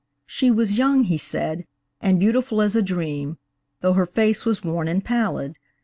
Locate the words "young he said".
0.79-1.67